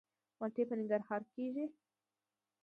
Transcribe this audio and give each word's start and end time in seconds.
مالټې 0.39 0.63
په 0.69 0.75
ننګرهار 0.79 1.21
کې 1.29 1.33
کیږي 1.35 1.65